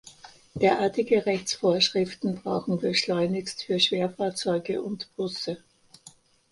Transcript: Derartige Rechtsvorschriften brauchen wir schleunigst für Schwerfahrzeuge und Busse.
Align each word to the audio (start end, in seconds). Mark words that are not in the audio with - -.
Derartige 0.55 1.27
Rechtsvorschriften 1.27 2.41
brauchen 2.41 2.81
wir 2.81 2.95
schleunigst 2.95 3.65
für 3.65 3.79
Schwerfahrzeuge 3.79 4.81
und 4.81 5.15
Busse. 5.15 5.59